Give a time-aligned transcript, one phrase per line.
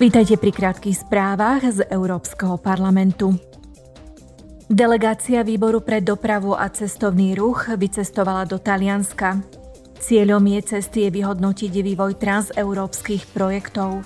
[0.00, 3.36] Vítajte pri krátkých správach z Európskeho parlamentu.
[4.64, 9.44] Delegácia výboru pre dopravu a cestovný ruch vycestovala do Talianska.
[10.00, 14.00] Cieľom je cesty je vyhodnotiť vývoj transeurópskych projektov.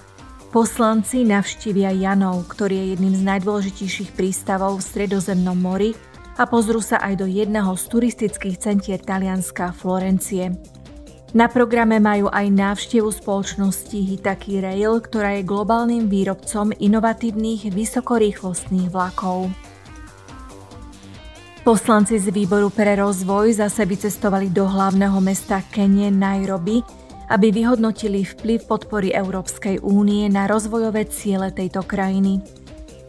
[0.50, 5.94] Poslanci navštívia Janov, ktorý je jedným z najdôležitejších prístavov v Stredozemnom mori
[6.34, 10.73] a pozrú sa aj do jedného z turistických centier Talianska, Florencie.
[11.34, 19.50] Na programe majú aj návštevu spoločnosti Hitachi Rail, ktorá je globálnym výrobcom inovatívnych vysokorýchlostných vlakov.
[21.66, 26.86] Poslanci z výboru pre rozvoj zase vycestovali do hlavného mesta Kenie Nairobi,
[27.26, 32.46] aby vyhodnotili vplyv podpory Európskej únie na rozvojové ciele tejto krajiny.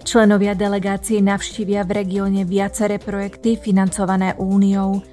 [0.02, 4.98] Členovia delegácie navštívia v regióne viaceré projekty financované úniou–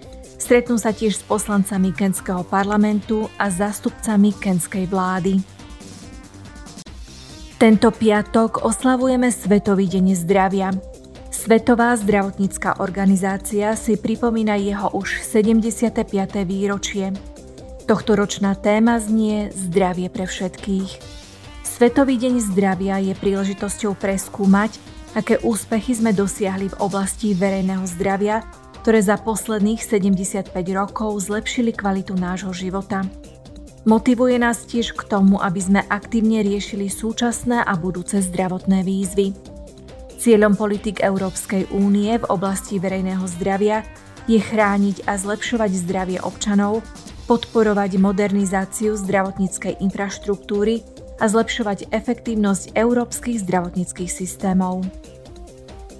[0.43, 5.39] Stretnú sa tiež s poslancami Kenského parlamentu a zástupcami Kenskej vlády.
[7.63, 10.75] Tento piatok oslavujeme Svetový deň zdravia.
[11.31, 16.11] Svetová zdravotnícká organizácia si pripomína jeho už 75.
[16.43, 17.15] výročie.
[17.87, 20.91] Tohto ročná téma znie Zdravie pre všetkých.
[21.63, 24.75] Svetový deň zdravia je príležitosťou preskúmať,
[25.15, 28.43] aké úspechy sme dosiahli v oblasti verejného zdravia
[28.83, 33.07] ktoré za posledných 75 rokov zlepšili kvalitu nášho života.
[33.87, 39.35] Motivuje nás tiež k tomu, aby sme aktívne riešili súčasné a budúce zdravotné výzvy.
[40.19, 43.87] Cieľom politik Európskej únie v oblasti verejného zdravia
[44.31, 46.83] je chrániť a zlepšovať zdravie občanov,
[47.27, 50.83] podporovať modernizáciu zdravotníckej infraštruktúry
[51.23, 54.83] a zlepšovať efektívnosť európskych zdravotníckých systémov.